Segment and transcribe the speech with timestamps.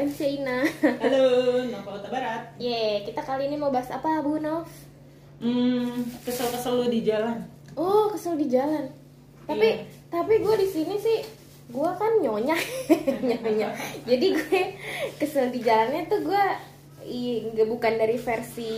[0.00, 0.64] Rencina.
[0.80, 2.56] Halo, Nova Kota Barat.
[2.56, 4.64] Ye, kita kali ini mau bahas apa, Bu Nov?
[5.36, 5.92] Hmm,
[6.24, 7.44] kesel-kesel lu di jalan.
[7.76, 8.88] Oh, kesel di jalan.
[9.44, 9.84] Tapi Iya.
[10.08, 11.20] tapi gue di sini sih
[11.68, 12.56] gue kan nyonya
[13.28, 13.68] nyonya
[14.02, 14.60] jadi gue
[15.16, 16.44] kesel di jalannya tuh gue
[17.66, 18.72] bukan dari versi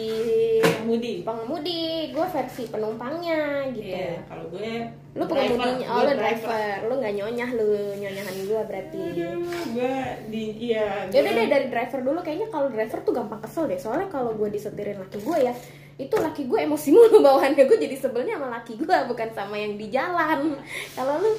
[0.63, 1.15] Pengemudi.
[1.27, 3.93] pengemudi gue versi penumpangnya gitu.
[3.93, 4.73] Iya, kalau gue
[5.13, 6.77] lu pengemudinya oh lu driver.
[6.89, 7.69] lu nggak nyonyah lu
[8.01, 9.01] nyonyahan gue berarti.
[9.13, 9.45] Aduh,
[9.77, 9.95] gue
[10.33, 11.07] di iya.
[11.13, 12.19] ya udah gue- deh dari driver dulu.
[12.25, 13.77] Kayaknya kalau driver tuh gampang kesel deh.
[13.81, 15.55] Soalnya kalau gue disetirin laki gue ya
[16.01, 19.77] itu laki gue emosi mulu bawaannya gue jadi sebelnya sama laki gue bukan sama yang
[19.77, 20.57] di jalan.
[20.97, 21.33] Kalau lu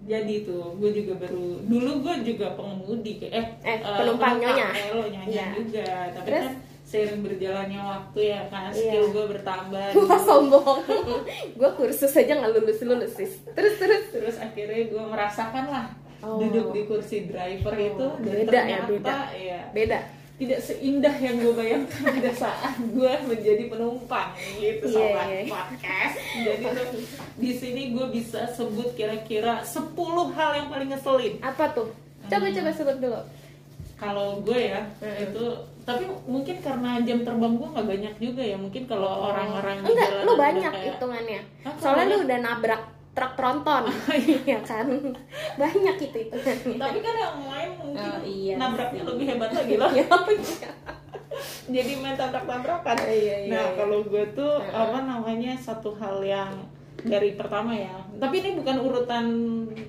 [0.00, 4.68] Jadi tuh, gue juga baru dulu gue juga pengemudi kayak eh, Eh, penumpang nyonya.
[4.70, 5.46] eh, lo nyonya Iya.
[5.54, 5.88] juga.
[6.10, 6.42] Tapi Terus?
[6.42, 8.74] kan seiring berjalannya waktu ya kan Iya.
[8.74, 9.86] skill gue bertambah.
[9.94, 10.16] Wah dulu.
[10.18, 10.78] sombong
[11.54, 15.86] Gue kursus aja nggak lulus-lulus sis Terus terus Terus akhirnya gue merasakan lah
[16.20, 16.36] Oh.
[16.36, 19.16] duduk di kursi driver itu Oh, dan beda ya, ternyata beda.
[19.32, 19.98] ya Beda
[20.40, 25.42] tidak seindah yang gue bayangkan pada saat gue menjadi penumpang gitu Iya, sobat iya.
[25.44, 26.86] podcast jadi tuh
[27.36, 29.92] di sini gue bisa sebut kira-kira 10
[30.32, 31.92] hal yang paling ngeselin Apa tuh?
[32.22, 33.20] Coba-coba sebut dulu
[33.94, 35.24] kalau gue ya Mm-mm.
[35.26, 35.44] itu
[35.82, 39.92] tapi mungkin karena jam terbang gue nggak banyak juga ya mungkin kalau orang-orang di Oh.
[39.92, 41.40] Enggak, lu banyak kayak- hitungannya
[41.76, 43.84] Soalnya lu udah nabrak truk tronton
[44.46, 44.86] Iya kan
[45.56, 49.08] Banyak itu hitungannya tapi kan yang lain mungkin Oh, iya nabraknya sih.
[49.10, 50.06] lebih hebat lagi loh Iya.
[51.70, 52.96] jadi main tabrak-tabrakan.
[53.00, 53.76] Oh, iya, iya, nah iya.
[53.78, 54.74] kalau gue tuh Heeh.
[54.76, 56.52] apa namanya satu hal yang
[57.00, 57.96] dari pertama ya.
[58.18, 59.24] Tapi ini bukan urutan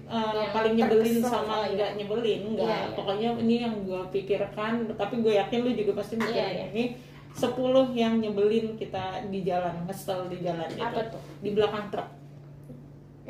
[0.08, 1.74] uh, Yang paling nyebelin sama oh, iya.
[1.76, 2.68] nggak nyebelin, nggak.
[2.70, 2.96] Iya, iya.
[2.96, 4.72] Pokoknya ini yang gue pikirkan.
[4.96, 6.66] Tapi gue yakin lu juga pasti mikirin Iya, iya.
[6.72, 6.86] ini.
[7.32, 7.52] 10
[7.96, 10.84] yang nyebelin kita di jalan, ngesel di jalan gitu.
[10.84, 11.22] Apa tuh?
[11.40, 12.08] Di belakang truk.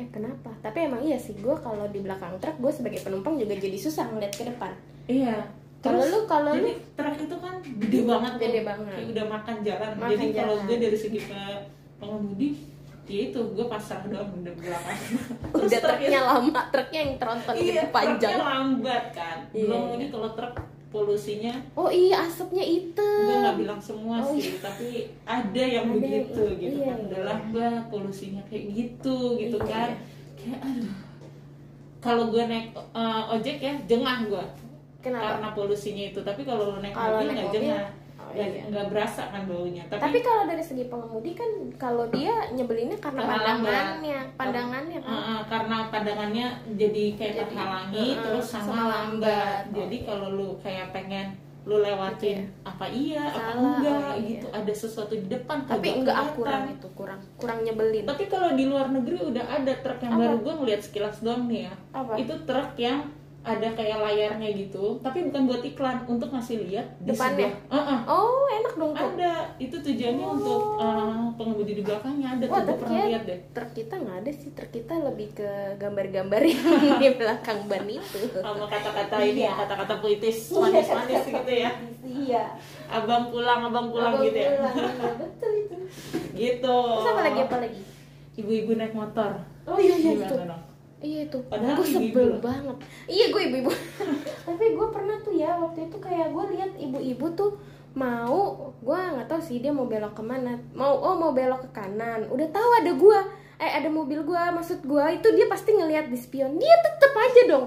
[0.02, 0.50] Eh kenapa?
[0.58, 4.10] Tapi emang iya sih Gue kalau di belakang truk Gue sebagai penumpang juga jadi susah
[4.10, 5.46] ngeliat ke depan Iya.
[5.78, 8.64] Kalau Terus, lu- kalau lu- truk itu kan gede banget, Gede tuh.
[8.64, 8.92] banget.
[8.92, 9.90] Kayak udah makan jalan.
[9.92, 11.62] Makan jadi kalau gue dari segi pe-
[11.98, 12.48] pengemudi,
[13.04, 14.98] ya itu gue pasrah doang di belakang.
[15.58, 19.36] Udah truk truknya lama Truknya yang tronton iya, gitu panjang truknya lambat kan.
[19.50, 19.94] Iya, Belum iya.
[19.96, 20.52] ini kalau truk
[20.92, 25.96] polusinya, Oh iya asapnya gue hitam nggak bilang semua Oh, sih, tapi ada yang Ada
[25.96, 26.98] yang- begitu gitu iya, kan.
[27.00, 27.06] iya.
[27.08, 29.88] Udah lambat, polusinya kayak gitu gitu Iya, kan.
[29.90, 29.98] iya.
[30.36, 30.94] Kayak aduh.
[31.98, 34.44] Kalau gue naik uh, ojek ya, jengah gue
[35.00, 35.24] Kenapa?
[35.34, 37.82] karena polusinya itu tapi kalau naik Kalau mobil nggak jengah
[38.32, 38.62] nggak iya.
[38.72, 43.20] nggak berasa kan baunya tapi, Tapi kalau dari segi pengemudi kan kalau dia nyebelinnya karena
[43.22, 45.12] pandangannya, pandangannya kan.
[45.12, 49.62] uh, uh, karena pandangannya jadi kayak Jadi, terhalangi uh, terus sama, sama lambat.
[49.68, 50.06] Oh, jadi iya.
[50.08, 51.26] kalau lu kayak pengen
[51.62, 52.66] lu lewatin Iya.
[52.66, 54.26] apa iya apa Salah, enggak oh, iya.
[54.34, 56.34] gitu ada sesuatu di depan Tapi enggak kelihatan.
[56.34, 58.02] kurang itu, kurang kurang nyebelin.
[58.02, 60.20] tapi kalau di luar negeri udah ada truk yang Apa?
[60.26, 62.12] baru gue ngeliat sekilas doang nih ya Apa?
[62.18, 62.98] itu truk yang
[63.42, 67.50] ada kayak layarnya gitu tapi bukan buat iklan untuk ngasih lihat Depannya?
[67.50, 67.98] sebelah- Uh-uh.
[68.06, 69.08] Oh, enak dong tuh.
[69.08, 70.32] ada itu tujuannya Oh.
[70.32, 74.16] untuk uh, pengemudi di belakangnya ada Wah, tuh pernah ya lihat deh truk kita nggak
[74.16, 76.62] ada sih, truk kita lebih ke gambar-gambar yang
[77.02, 78.20] di belakang ban itu.
[78.32, 79.52] sama kata-kata ini Iya.
[79.58, 81.70] kata-kata puitis manis-manis gitu ya
[82.00, 82.44] Iya.
[82.88, 85.76] abang pulang abang pulang Abang gitu ya pulang, iya, betul itu.
[86.32, 87.80] gitu Terus apa lagi apa lagi?
[88.34, 89.30] ibu-ibu naik motor
[89.64, 90.22] Oh iya iya itu.
[90.22, 90.62] gimana dong
[91.02, 92.40] Iya itu, Padahal gue ibu-ibu sebel loh.
[92.40, 92.76] banget.
[93.04, 93.70] Iya gue ibu-ibu.
[94.46, 97.50] Tapi gue pernah tuh ya waktu itu kayak gue lihat ibu-ibu tuh
[97.92, 98.38] mau,
[98.78, 100.54] gue nggak tahu sih dia mau belok ke mana.
[100.72, 102.24] Mau oh mau belok ke kanan.
[102.26, 103.18] Udah tahu ada gue,
[103.58, 104.42] eh ada mobil gue.
[104.54, 106.54] Maksud gue itu dia pasti ngelihat di spion.
[106.56, 107.66] Dia tetep aja dong.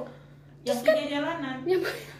[0.66, 1.78] yang punya jalanan Ya,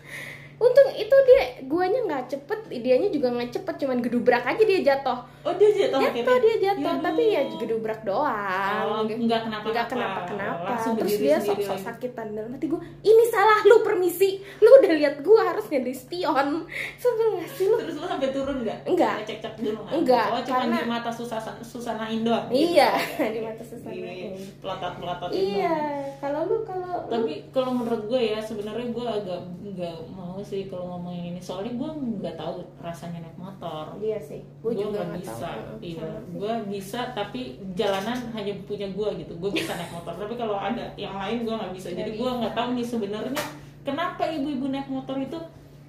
[0.62, 1.75] untung itu dia guanya
[2.16, 5.20] nggak cepet, dianya juga nggak cepet, cuman gedubrak aja dia jatuh.
[5.44, 7.03] oh dia jatuh Jatuh dia jatuh, Yaduh.
[7.03, 8.80] tapi ya gedubrak doang.
[8.81, 9.68] Oh, nggak kenapa-napa.
[9.68, 13.81] nggak kenapa kenapa Langsung terus dia sok sok sakitan dalam hati gue ini salah lu
[13.81, 14.40] permisi.
[14.58, 16.64] Lu udah lihat gue harusnya di spion.
[17.02, 17.76] Sebel gak sih lu?
[17.78, 18.80] Terus lu sampai turun nggak?
[18.86, 19.16] Enggak.
[19.24, 22.96] cek-cek dulu nggak Enggak, oh cuma karena- di mata susana susanain doang iya
[23.35, 25.76] di mata sesama Iya, pelotot-pelotot iya
[26.18, 30.96] kalau lu kalau tapi kalau menurut gue ya sebenarnya gue agak nggak mau sih kalau
[30.96, 31.40] ngomongin ini.
[31.40, 33.97] Soalnya gue nggak tahu rasanya naik motor.
[33.97, 34.41] Iya sih.
[34.61, 35.49] Gue juga nggak nggak bisa.
[35.81, 36.09] iya.
[36.29, 39.34] gue bisa tapi jalanan hanya punya gue gitu.
[39.41, 40.13] Gue bisa naik motor.
[40.13, 41.90] Tapi kalau ada yang lain gue nggak bisa.
[41.91, 43.43] Jadi gue nggak tahu nih sebenarnya
[43.81, 45.40] kenapa ibu-ibu naik motor itu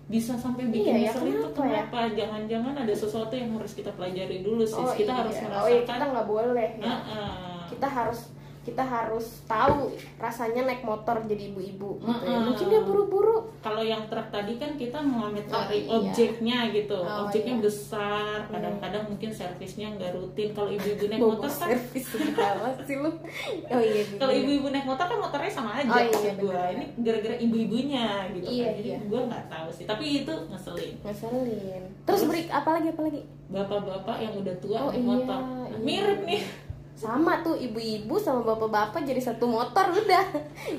[0.07, 2.15] bisa sampai Iya bikin ya, nyesel itu kenapa ya?
[2.23, 4.79] jangan-jangan ada sesuatu yang harus kita pelajari dulu sih.
[4.79, 5.21] Oh kita iya.
[5.23, 6.87] harus oh iya merasakan kita nggak boleh ya.
[6.87, 7.59] Heeh.
[7.75, 8.21] kita harus
[8.67, 12.43] kita harus tahu rasanya naik motor jadi ibu-ibu gitu ya.
[12.43, 13.47] Mungkin dia buru-buru.
[13.63, 15.87] Kalau yang truk tadi kan kita ambil Oh, iya.
[15.89, 16.99] objeknya gitu.
[16.99, 17.63] Oh, objeknya iya.
[17.63, 20.51] besar kadang-kadang mungkin servisnya nggak rutin.
[20.51, 22.07] Kalau ibu-ibu naik bobo motor kan servis
[22.89, 23.11] sih lu.
[23.67, 24.43] Oh iya kalau iya.
[24.43, 26.63] ibu-ibu naik motor kan motornya sama aja Oh, iya, gua.
[26.75, 28.75] ini gara-gara ibu-ibunya gitu Iya, kan.
[28.77, 28.99] Jadi iya.
[29.01, 29.85] gue nggak tahu sih.
[29.87, 30.95] Tapi itu ngeselin.
[31.01, 31.83] Ngeselin.
[32.03, 32.23] Terus Terus?
[32.27, 35.39] beri apalagi apalagi bapak-bapak yang udah tua Oh, naik iya, motor.
[35.39, 35.79] Iya.
[35.79, 36.43] mirip nih
[36.97, 40.25] sama tuh ibu-ibu sama bapak-bapak jadi satu motor udah.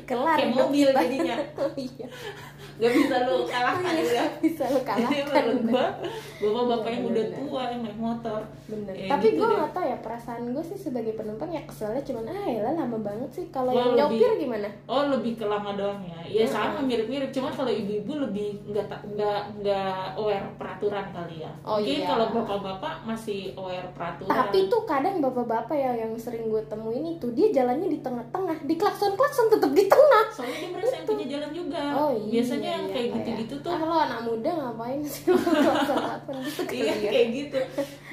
[0.10, 1.38] Kelar Kayak mobil jadinya.
[1.62, 2.10] oh, iya
[2.78, 5.72] nggak bisa lu kalahkan Iya, ya bisa lu kalahkan menurut udah.
[5.72, 5.86] gua
[6.40, 9.84] bapak-bapak Iya, yang udah tua yang naik motor bener Ya, tapi gitu gue nggak tau
[9.84, 13.72] ya perasaan gue sih sebagai penumpang ya keselnya cuman ah ya lama banget sih kalau
[13.72, 16.20] yang lebih- nyopir gimana Oh lebih ke lama doang ya?
[16.24, 16.54] Ya Hmm.
[16.68, 21.52] sama mirip-mirip, cuman kalau ibu-ibu lebih nggak nggak nggak aware peraturan kali ya.
[21.62, 22.06] Oh, Mungkin iya.
[22.06, 24.30] kalau bapak-bapak masih aware peraturan.
[24.30, 28.76] tapi tuh kadang bapak-bapak ya yang sering gue temuin itu dia jalannya di tengah-tengah di
[28.76, 31.82] klakson klakson tetap di tengah soalnya dia merasa yang punya jalan juga.
[31.96, 35.24] oh iya Biasanya yang iya, kayak kayak, gitu-gitu tuh, ah lo anak muda ngapain sih
[35.32, 37.10] gitu iya ya.
[37.12, 37.60] kayak gitu.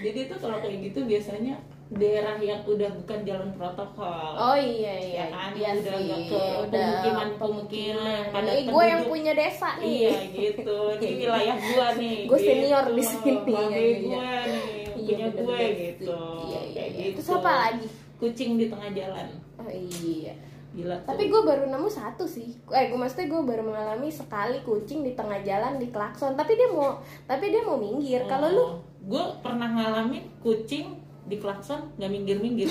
[0.00, 1.54] Jadi tuh kalau kayak gitu biasanya
[1.94, 4.30] daerah yang udah bukan jalan protokol.
[4.40, 8.84] Oh iya iya, Ya kan, iya udah sih, ke udah pemukiman-pemukiman yang padat Nih gue
[8.88, 9.86] yang punya desa nih.
[9.86, 12.16] Iya gitu, ini wilayah gua nih.
[12.34, 12.96] Senior gitu.
[12.96, 13.96] di sini, Babe iya, iya.
[14.00, 14.64] gua nih,
[14.94, 16.18] Iya, punya bener, gue bener gitu.
[16.48, 17.04] Iya iya Kayak iya.
[17.04, 17.18] gitu.
[17.20, 17.86] Terus apa lagi?
[18.14, 19.26] Kucing di tengah jalan.
[19.60, 20.34] Oh iya.
[20.74, 20.96] Gila.
[21.00, 22.50] Tapi gue baru nemu satu sih.
[22.68, 26.34] Eh, gue maksudnya gue baru mengalami sekali kucing di tengah jalan di klakson.
[26.34, 28.26] Tapi dia mau, tapi dia mau minggir.
[28.26, 28.64] Kalau lu,
[29.04, 32.68] gue pernah ngalamin kucing di klakson nggak minggir-minggir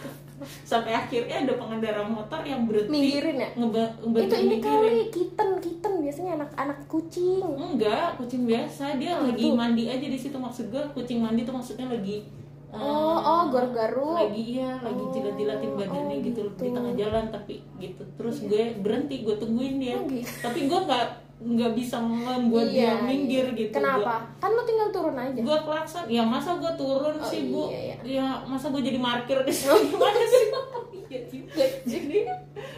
[0.64, 3.48] sampai akhirnya ada pengendara motor yang berhenti minggirin ya?
[3.52, 7.44] ngeba ngebantu Itu ini kali kitten, kitten biasanya anak-anak kucing.
[7.44, 9.52] enggak kucing biasa dia Oh, lagi itu.
[9.52, 12.24] mandi aja di situ maksud gue kucing mandi tuh maksudnya lagi
[12.72, 14.16] Oh, oh, garuk-garuk.
[14.18, 16.58] lagi iya lagi jilat-jilatin badannya oh, gitu, gitu.
[16.58, 20.24] di tengah jalan tapi gitu terus gue berhenti gue tungguin dia Oh, gitu.
[20.40, 21.06] tapi gue nggak
[21.42, 23.58] nggak bisa membuat Iya, dia minggir iya.
[23.58, 24.24] gitu Kenapa?
[24.38, 25.36] Kan lu tinggal turun aja.
[25.36, 29.42] gue klakson ya masa gue turun Oh, sih bu iya, ya masa gue jadi parkir
[29.42, 30.44] di sini gimana sih
[31.04, 31.64] Iya, juga.
[31.84, 32.18] jadi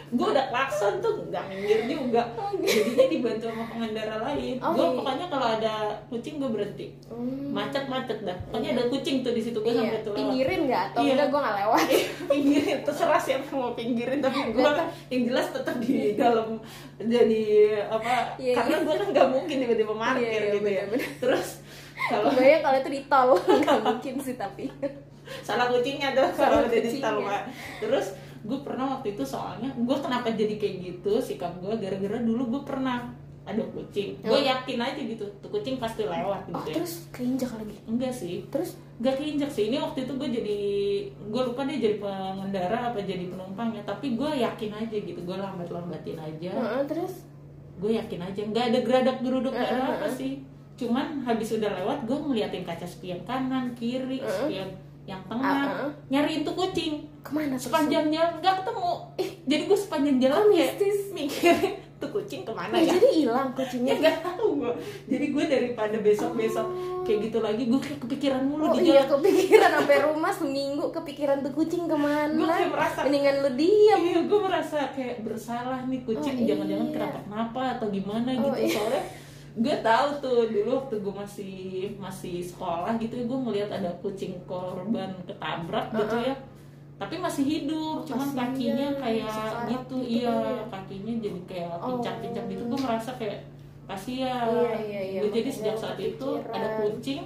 [0.07, 2.21] gue udah klakson tuh nggak minggir juga
[2.55, 4.93] jadinya dibantu sama pengendara lain Oh, gue iya.
[4.93, 5.73] pokoknya kalau ada
[6.07, 7.49] kucing gue berhenti Hmm.
[7.51, 10.83] macet-macet dah pokoknya ada kucing tuh di situ gue Iya, sampai tuh pinggirin nggak?
[10.87, 11.13] Atau Iya.
[11.15, 11.85] udah gue nggak lewat?
[12.31, 14.71] pinggirin terserah siapa mau pinggirin tapi gue
[15.09, 16.47] yang jelas tetap di dalam
[16.97, 17.45] jadi
[17.87, 21.19] apa Iya, karena gue kan nggak mungkin tiba-tiba parkir Iya, iya, gitu ya bener-bener.
[21.19, 21.49] terus
[21.97, 23.29] kalau Kebayang kalau itu di tol
[23.63, 24.69] nggak mungkin sih tapi.
[25.41, 27.01] salah kucingnya tuh kalau udah di.
[27.01, 27.43] Pak.
[27.81, 28.13] terus
[28.45, 32.61] gue pernah waktu itu soalnya gue kenapa jadi kayak gitu sikap gue gara-gara dulu gue
[32.63, 33.09] pernah
[33.43, 34.17] ada kucing.
[34.19, 34.49] Gue Hmm.
[34.49, 36.73] yakin aja gitu tuh kucing pasti lewat gitu Oh ya.
[36.73, 37.77] terus keinjak lagi.
[37.85, 38.41] enggak sih.
[38.47, 38.73] Terus?
[38.97, 39.69] Gak keinjak sih.
[39.69, 40.57] Ini waktu itu gue jadi
[41.29, 45.35] gue lupa dia jadi pengendara apa jadi penumpang ya tapi gue yakin aja gitu gue
[45.35, 46.49] lambat lambatin aja.
[46.51, 47.21] Heeh, terus?
[47.77, 48.41] Gue yakin aja.
[48.41, 50.41] Nggak ada geradak geruduk nggak ada apa sih.
[50.75, 54.29] Cuman habis udah lewat gue ngeliatin kaca spion kanan kiri Heeh.
[54.41, 54.69] spion
[55.05, 55.53] yang Ah, tengah.
[55.69, 55.91] Heeh.
[56.09, 57.65] nyariin tuh kucing ke mana terus?
[57.65, 60.99] sepanjang jalan nggak ketemu eh jadi gue sepanjang jalan Kok kayak mistis?
[61.11, 63.93] mikirin tuh kucing ke mana ya jadi hilang ya kucingnya.
[63.97, 64.71] nggak tahu gue
[65.07, 66.67] jadi gue daripada besok besok
[67.01, 70.85] kayak gitu lagi gue kayak kepikiran mulu Oh di iya jalan kepikiran sampai rumah seminggu
[70.91, 72.29] kepikiran tuh kucing ke mana?
[72.31, 73.99] Gua kayak merasa- Mendingan lu diam.
[74.01, 76.93] Iya, gue merasa kayak bersalah nih kucing Oh, jangan-jangan iya.
[76.93, 78.69] kenapa kenapa atau gimana Oh, gitu iya.
[78.71, 79.03] soalnya
[79.55, 81.55] gue tahu tuh dulu waktu gue masih
[81.95, 86.27] masih sekolah gitu gue ngelihat ada kucing korban ketabrak gitu Uh-uh.
[86.27, 86.35] ya
[86.95, 90.63] tapi masih hidup Oh, cuman kakinya kayak Sekarat gitu gitu iya ya.
[90.65, 91.87] kakinya jadi kayak Oh.
[91.91, 93.39] pincang-pincang gitu gue merasa kayak
[93.85, 95.19] kasihan Iya, iya, iya.
[95.19, 96.55] gue jadi sejak saat itu kepikiran.
[96.55, 97.21] ada kucing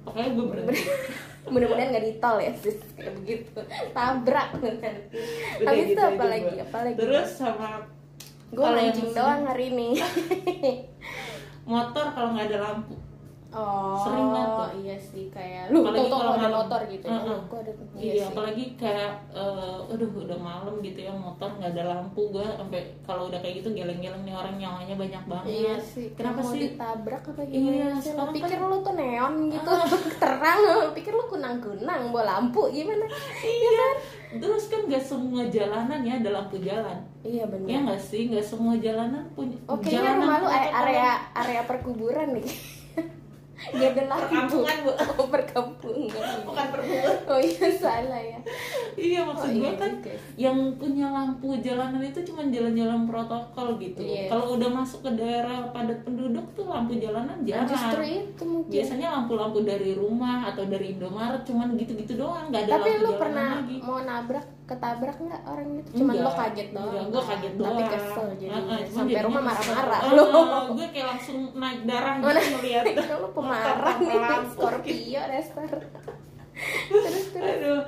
[0.00, 0.80] pokoknya gue berhenti
[1.42, 3.58] Mudah-mudahan nggak di tol ya sis kayak begitu.
[3.90, 4.94] Tabrak kan.
[5.58, 6.54] Udah Habis itu gitu apa lagi?
[6.58, 6.96] Apa lagi?
[6.96, 7.70] terus sama
[8.46, 9.88] gue mancing doang hari ini.
[11.66, 12.94] motor kalau nggak ada lampu
[13.50, 14.68] Oh, Sering banget tuh.
[14.78, 17.12] iya sih kayak lu Apalagi kalau ada motor gitu ya.
[17.12, 17.26] Heeh.
[17.28, 17.72] Oh, gua ada.
[17.92, 18.22] Iya, sih.
[18.24, 23.26] apalagi kayak eh, aduh udah malam gitu ya motor nggak ada lampu gua sampai kalau
[23.26, 25.46] udah kayak gitu geleng-geleng nih orang nyawanya banyak banget.
[25.50, 26.06] Iya sih.
[26.14, 26.60] Kenapa mau sih?
[26.64, 28.08] ditabrak apa Iya, gimana sih?
[28.08, 29.70] Lo sekarang pikir kan- lu tuh neon gitu,
[30.22, 30.58] terang.
[30.62, 33.06] Lo pikir lu kunang-kunang bawa lampu gimana?
[33.42, 33.88] Iya.
[34.32, 37.02] Terus kan nggak semua jalanan ya ada lampu jalan.
[37.20, 37.66] Iya benar.
[37.66, 39.58] Ya nggak sih, nggak semua jalanan punya.
[39.66, 42.46] Oh kayaknya jalanan rumah lu area area perkuburan nih.
[43.60, 44.24] Ada lampu.
[44.32, 44.90] Perkampungan, Bu.
[45.20, 46.08] Oh perkampungan.
[46.48, 47.16] bukan perbulan.
[47.28, 48.38] Oh iya salah ya.
[48.96, 53.68] Iya maksud Oh, gue iya kan juga yang punya lampu jalanan itu cuma jalan-jalan protokol
[53.76, 54.00] gitu.
[54.00, 54.26] Iya.
[54.28, 57.68] kalau udah masuk ke daerah padat penduduk tuh lampu jalanan Nah, jarang.
[57.68, 58.70] justru itu mungkin.
[58.70, 63.06] Biasanya lampu-lampu dari rumah atau dari Indomaret cuman gitu-gitu doang nggak ada tapi lampu lu
[63.06, 63.76] jalanan pernah lagi.
[63.80, 65.90] mau nabrak ketabrak nggak orang itu?
[65.92, 66.24] Cuman Enggak.
[66.24, 66.86] lo kaget doang.
[66.86, 67.70] Enggak, gue kaget doang.
[67.72, 68.50] tapi kesel jadi.
[68.50, 70.00] Heeh, cuman sampai rumah marah-marah.
[70.00, 70.24] Ah, lo
[70.70, 72.84] gue kayak langsung naik darah gitu ngeliat.
[73.20, 74.48] Lu pemarah nih lampu.
[74.52, 75.68] Scorpio dasar
[76.90, 77.56] terus terus.
[77.56, 77.80] Aduh.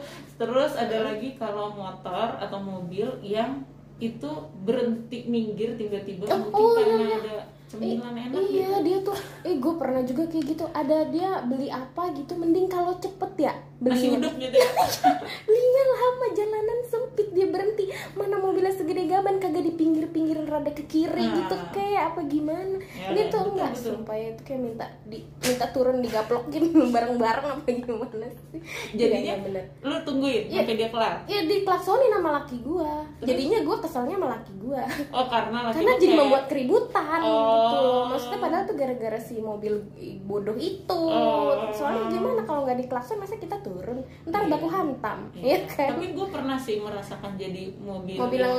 [0.43, 3.63] Terus ada lagi kalau motor atau mobil yang
[3.97, 7.17] itu berhenti minggir tiba-tiba Oh, mungkin oh, karena iya, iya.
[7.17, 8.83] ada cemilan enak iya gitu.
[8.83, 12.93] dia tuh eh gue pernah juga kayak gitu ada dia beli apa gitu mending kalau
[12.97, 14.71] cepet ya Masih belinya hidup gitu ya.
[15.47, 20.85] belinya lama jalanan sempit dia berhenti mana mobilnya segede gaban kagak di pinggir-pinggiran rada ke
[20.85, 21.35] kiri Nah.
[21.39, 23.85] gitu kayak apa gimana Ya, dia ya, tuh betul, enggak betul.
[23.93, 28.61] sumpah ya itu kayak minta di minta turun digaplokin bareng-bareng apa gimana sih
[28.93, 30.61] Jadinya Iya, iya, bener lu tungguin Iya.
[30.61, 31.15] sampai dia kelar.
[31.25, 35.93] ya diklaksonin sama laki gua jadinya gua keselnya sama laki gua Oh karena laki karena
[35.93, 37.31] jadi kayak- membuat keributan Oh.
[37.45, 39.75] gitu maksudnya padahal tuh gara-gara si mobil
[40.23, 41.69] bodoh itu Oh.
[41.71, 44.01] soalnya gimana kalau nggak diklakson masa kita turun
[44.43, 44.53] ntar Iya.
[44.53, 45.45] baku hantam Iya.
[45.45, 48.17] ya kan Tapi gue pernah sih merasakan jadi mobil.
[48.17, 48.59] mobil yang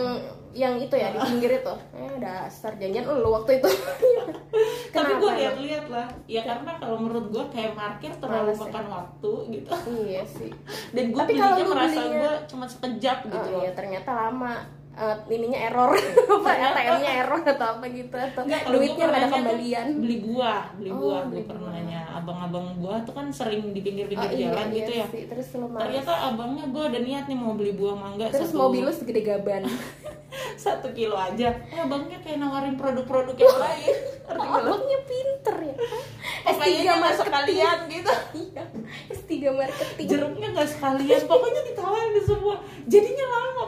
[0.54, 3.70] yang itu ya di pinggir itu eh dasar janjian lu waktu itu
[4.94, 6.06] Tapi gue lihat-lihat lah.
[6.26, 8.66] Ya karena kalau menurut gue kayak parkir terlalu Males ya?
[8.68, 9.70] makan waktu gitu.
[10.00, 10.52] iya sih
[10.92, 13.62] Dan gue Tapi kalau merasa belinya- gue cuma sekejap gitu oh loh.
[13.62, 14.54] iya ternyata lama
[14.94, 15.90] Eh, ininya error.
[16.38, 19.86] Apa ATM-nya error atau apa gitu atau kalau duitnya nggak ada kembalian.
[19.98, 24.38] beli buah beli Oh, buah beli pernahnya abang-abang buah tuh kan sering di pinggir-pinggir Oh,
[24.38, 25.06] iya, jalan iya gitu ya.
[25.10, 25.24] sih.
[25.26, 28.94] terus ternyata abangnya gue ada niat nih mau beli buah mangga terus satu, mobil lu
[28.94, 29.66] segede gaban.
[30.58, 31.50] satu kilo aja.
[31.70, 33.96] Eh abangnya kayak nawarin produk-produk yang lain.
[34.24, 34.70] Oh, nggak lu?
[34.78, 35.76] abangnya pinter ya?
[36.44, 37.20] Pokoknya S3 nggak marketing.
[37.22, 38.12] sekalian gitu?
[38.44, 38.64] Iya,
[39.10, 40.06] S3 marketing.
[40.06, 42.56] Jeruknya nggak sekalian pokoknya ditawarin semua.
[42.86, 43.63] Jadinya lama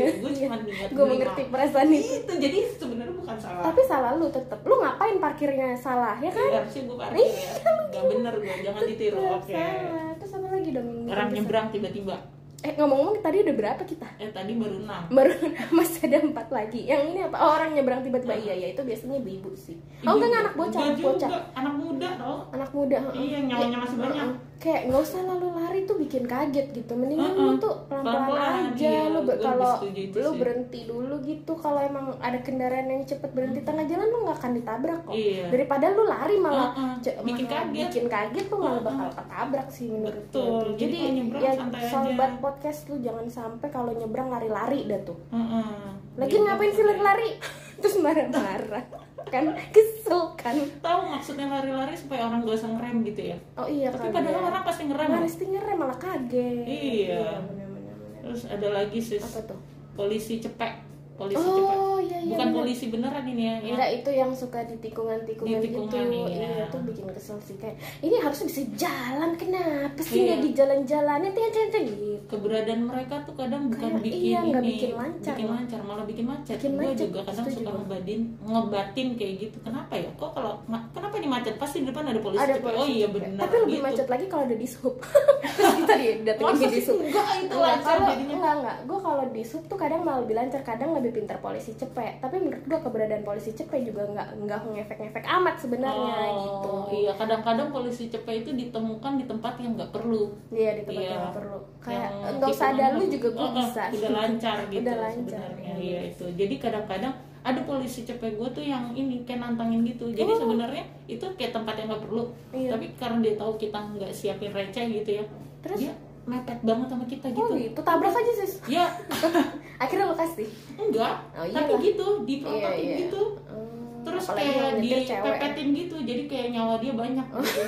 [0.00, 0.40] iya, iya, gue iya.
[0.40, 2.12] cuma niat gue mengerti perasaan itu.
[2.24, 3.62] Itu jadi sebenarnya bukan salah.
[3.68, 4.58] Tapi salah lu tetep.
[4.64, 5.68] Lu ngapain parkirnya?
[5.76, 6.48] Salah ya kan?
[6.48, 7.50] Iya, harusnya gue parkir ya.
[7.90, 9.52] nggak bener gue jangan ditiru oke.
[9.52, 10.88] Salah terus apa lagi dong?
[11.10, 12.16] Orang nyebrang tiba-tiba.
[12.60, 14.08] Eh ngomong-ngomong tadi udah berapa kita?
[14.20, 15.02] Eh tadi baru enam.
[15.08, 15.32] Baru
[15.76, 16.84] masih ada empat lagi.
[16.84, 17.36] Yang ini apa?
[17.40, 18.36] Oh, orang nyebrang tiba-tiba.
[18.36, 19.80] Iya ya itu biasanya ibu sih.
[20.04, 21.30] Oh enggak enggak, anak bocah anak bocah.
[21.56, 22.36] anak muda tau.
[22.52, 22.98] Anak muda.
[23.16, 24.06] Iya, nyawanya masih Heeh.
[24.12, 24.28] banyak.
[24.60, 27.46] Kayak nggak usah lalu lari tuh bikin kaget gitu mendingan Heeh.
[27.46, 28.28] lu tuh pelan-pelan
[28.68, 29.08] aja iya.
[29.08, 34.04] lu kalau lu berhenti dulu gitu kalau emang ada kendaraan yang cepet berhenti tengah jalan
[34.06, 35.48] lu nggak akan ditabrak kok Iya.
[35.48, 36.92] daripada lu lari malah Heeh.
[37.00, 37.72] ce- Bikin malah kaget.
[37.82, 40.44] bikin kaget tuh malah bakal ketabrak sih menurut Betul.
[40.44, 41.88] gue Jadi jadi ya santai aja.
[41.90, 45.68] sobat podcast lu jangan sampai kalau nyebrang lari-lari dah tuh Heeh.
[46.14, 46.44] lagi Gitu.
[46.44, 47.28] ngapain sih lari-lari
[47.80, 48.84] terus marah-marah
[49.28, 50.54] kan kesel kan.
[50.80, 53.36] Tahu maksudnya lari-lari supaya orang gak usah ngerem gitu ya?
[53.58, 55.08] Oh iya tapi kali padahal orang pasti ngerem.
[55.20, 56.64] Mesti ngerem malah kaget.
[56.64, 57.26] Iya.
[57.44, 58.20] bener-bener bener.
[58.24, 59.20] terus ada lagi sis.
[59.20, 59.60] Apa tuh?
[59.92, 60.72] Polisi cepek.
[61.20, 61.89] Polisi oh iya
[62.30, 62.58] iya bukan bener.
[62.62, 65.82] polisi beneran ini ya yang Enggak itu yang suka di tikungan-tikungan Di gitu.
[65.82, 66.28] tikungan, iya.
[66.30, 70.24] Iya tuh bikin kesel sih kayak Ini harusnya bisa jalan Kenapa sih Iya.
[70.24, 72.14] nggak di jalan-jalan Itu yang gitu.
[72.28, 76.24] Keberadaan mereka tuh kadang bukan Kayak, bikin iya, ini bikin lancar bikin lancar malah bikin
[76.24, 76.56] macet.
[76.56, 77.74] Bikin gue macet, juga kadang suka gua.
[77.76, 79.56] ngebadin ngebatin kayak gitu.
[79.60, 80.10] Kenapa ya?
[80.14, 80.52] Kok kalau
[80.94, 81.54] kenapa ini macet?
[81.56, 82.62] Pasti di depan ada polisi Ada cepet.
[82.62, 83.86] polisi oh iya benar Tapi lebih gitu.
[83.88, 84.94] macet lagi kalau ada di sub.
[85.56, 86.98] Terus kita didatengin Masa di sub.
[87.00, 88.34] Enggak, itu lancar jadinya.
[88.36, 88.76] Enggak, enggak.
[88.86, 90.60] Gue kalau di sub tuh kadang malah lebih lancar.
[90.60, 95.24] Kadang lebih pintar polisi cepet Tapi menurut gue keberadaan polisi cepet juga nggak nggak ngefek-ngefek
[95.24, 96.72] amat sebenarnya oh, gitu.
[97.00, 100.28] iya kadang-kadang polisi cepet itu ditemukan di tempat yang nggak perlu.
[100.52, 101.08] Iya di tempat Iya.
[101.08, 101.58] yang nggak perlu.
[101.80, 103.82] Kayak nggak usah ada lu juga gue oh, oh, bisa.
[103.88, 105.74] udah lancar gitu Udah lancar sebenarnya.
[105.80, 106.00] iya.
[106.12, 106.26] Itu.
[106.36, 110.12] Jadi kadang-kadang ada polisi cepet gue tuh yang ini kayak nantangin gitu.
[110.12, 112.28] Jadi sebenarnya itu kayak tempat yang nggak perlu.
[112.28, 112.52] Oh.
[112.52, 112.76] Iya.
[112.76, 115.24] tapi karena dia tahu kita nggak siapin receh gitu ya
[115.64, 115.80] Terus?
[115.88, 115.94] dia
[116.30, 117.54] mepet banget sama kita Oh gitu.
[117.58, 118.52] gitu, tabrak aja sis.
[118.64, 118.86] Ya
[119.82, 120.46] Akhirnya lo kasih
[120.76, 121.80] enggak Oh, tapi iyalah.
[121.80, 122.96] gitu diprototin Iya, iya.
[123.02, 123.22] gitu.
[123.42, 125.24] Hmm, terus apalagi kayak nyetir cewek.
[125.26, 127.62] dipepetin gitu jadi kayak nyawa dia banyak gitu.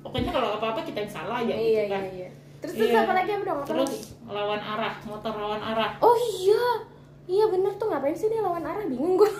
[0.00, 2.02] Pokoknya kalau apa-apa kita yang salah aja Iya gitu iya kan.
[2.08, 3.00] iya Terus terus Iya.
[3.00, 3.58] apa lagi apa dong?
[3.64, 4.00] Terus lagi?
[4.28, 5.90] lawan arah motor lawan arah.
[6.00, 6.64] Oh iya.
[7.26, 7.86] Iya bener tuh.
[7.86, 8.82] Ngapain sih dia lawan arah?
[8.82, 9.30] Bingung gue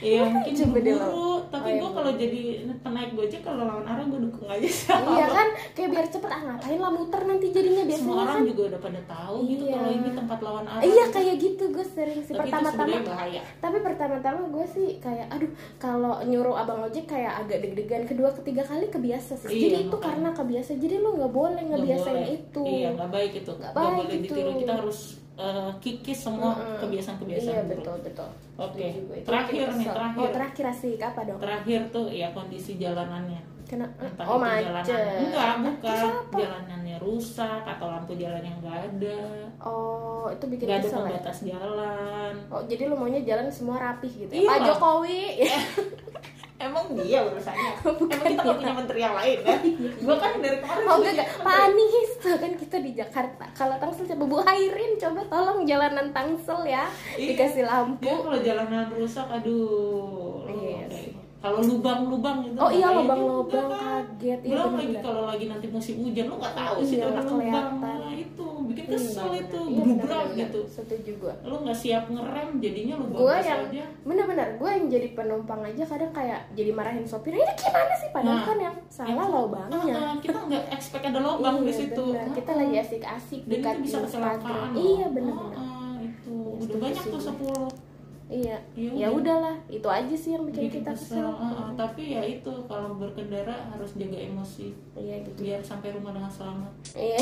[0.00, 1.44] Iya mungkin Coba lawan.
[1.44, 2.42] tapi Oh, iya, gue kalau jadi
[2.80, 4.90] penaik gojek kalau lawan arah gue dukung aja sih.
[4.90, 8.48] Iya kan Kayak biar cepet ah ngapain lah muter nanti jadinya biasanya semua orang kan.
[8.48, 9.74] juga udah pada tahu gitu Iya.
[9.74, 12.32] kalau ini tempat lawan arah Iya kayak gitu gue sering sih.
[12.32, 12.94] Itu Pertama-tama
[13.56, 18.62] tapi pertama-tama gue sih kayak aduh kalau nyuruh abang ojek kayak agak deg-degan kedua ketiga
[18.62, 19.48] kali kebiasa sih.
[19.48, 20.06] Iya, jadi itu makanya.
[20.06, 20.70] karena kebiasa.
[20.74, 22.62] Jadi lu nggak boleh ngebiasain itu.
[22.62, 23.52] Iya nggak baik itu.
[23.52, 24.14] Nggak boleh itu.
[24.24, 24.98] ditiru kita harus
[25.34, 26.78] eh, kikis semua Mm-mm.
[26.78, 27.82] kebiasaan-kebiasaan iya buruk.
[27.82, 28.28] betul betul.
[28.54, 28.86] Oke.
[28.86, 29.26] Itu.
[29.26, 30.20] Terakhir nih, terakhir.
[30.22, 31.38] oh terakhir asik apa dong?
[31.42, 33.42] Terakhir tuh ya kondisi jalanannya.
[33.64, 34.92] Kena, entah oh itu macet.
[35.32, 36.36] jalanan enggak bukan.
[36.36, 39.18] jalanannya rusak atau lampu jalan yang enggak ada.
[39.58, 40.96] Oh itu bikin nggak ada ya?
[41.00, 42.32] pembatas jalan.
[42.52, 44.40] Oh jadi lu maunya jalan semua rapih gitu ya?
[44.44, 44.48] Iya.
[44.52, 45.22] Pak Jokowi
[46.74, 49.58] emang dia urusannya Bukan emang kita nggak punya menteri yang lain kan
[50.04, 51.26] gua kan dari kemarin Oh enggak.
[51.38, 53.44] Pak Anies tuh kan kita di Jakarta.
[53.52, 56.84] Kalau Tangsel coba Bu Hairin coba tolong jalanan Tangsel ya.
[57.14, 57.28] Iya.
[57.30, 58.02] Dikasih lampu.
[58.02, 60.92] dia kalau jalanan rusak aduh Iya Oke.
[60.92, 61.10] sih.
[61.38, 63.80] kalau lubang-lubang gitu Oh iya bahaya lubang-lubang kan.
[64.08, 67.22] kaget iya belum lagi kalau lagi nanti musim hujan lu nggak tahu sih Iya, nggak
[67.22, 67.98] lubang kelihatan.
[68.76, 69.40] Bikin kesel benar-benar.
[69.40, 70.24] itu Iya, benar-benar.
[70.36, 70.60] gitu.
[70.66, 71.34] Setuju gua.
[71.40, 73.84] lu nggak siap ngerem jadinya lu Gue yang aja.
[74.02, 78.08] benar-benar gue yang jadi penumpang aja kadang kayak jadi marahin sopir ini gimana sih?
[78.10, 79.94] Padahal Nah, kan yang salah Itu, lobangnya.
[79.94, 82.04] Ah, ah, kita nggak expect ada lobang di Iya, situ.
[82.08, 82.34] benar.
[82.34, 85.54] kita Ah, lagi asik-asik dan itu bisa kecelakaan iya benar-benar.
[85.54, 86.36] Ah, ah, itu.
[86.60, 87.20] Udah banyak tuh.
[87.20, 87.68] 10
[88.26, 88.56] iya.
[88.74, 89.20] Ya ya udah.
[89.36, 91.20] udahlah itu aja sih yang bikin bikin kita kesel.
[91.20, 91.28] kesel.
[91.36, 94.72] Ah, ah, tapi ya itu kalau berkendara harus jaga emosi.
[94.94, 95.38] Iya gitu.
[95.40, 96.72] Biar sampai rumah dengan selamat.
[96.92, 97.18] Iya